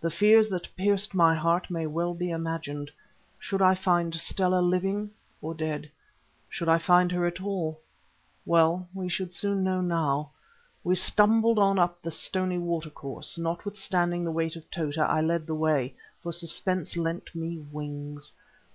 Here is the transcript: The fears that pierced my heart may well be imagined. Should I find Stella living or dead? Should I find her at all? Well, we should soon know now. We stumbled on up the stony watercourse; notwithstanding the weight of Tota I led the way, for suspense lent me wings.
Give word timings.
The 0.00 0.08
fears 0.08 0.48
that 0.48 0.74
pierced 0.76 1.14
my 1.14 1.34
heart 1.34 1.68
may 1.70 1.86
well 1.86 2.14
be 2.14 2.30
imagined. 2.30 2.90
Should 3.38 3.60
I 3.60 3.74
find 3.74 4.14
Stella 4.18 4.62
living 4.62 5.10
or 5.42 5.52
dead? 5.52 5.90
Should 6.48 6.70
I 6.70 6.78
find 6.78 7.12
her 7.12 7.26
at 7.26 7.42
all? 7.42 7.78
Well, 8.46 8.88
we 8.94 9.10
should 9.10 9.34
soon 9.34 9.62
know 9.64 9.82
now. 9.82 10.30
We 10.82 10.94
stumbled 10.94 11.58
on 11.58 11.78
up 11.78 12.00
the 12.00 12.10
stony 12.10 12.56
watercourse; 12.56 13.36
notwithstanding 13.36 14.24
the 14.24 14.32
weight 14.32 14.56
of 14.56 14.70
Tota 14.70 15.02
I 15.02 15.20
led 15.20 15.46
the 15.46 15.54
way, 15.54 15.94
for 16.22 16.32
suspense 16.32 16.96
lent 16.96 17.34
me 17.34 17.58
wings. 17.70 18.32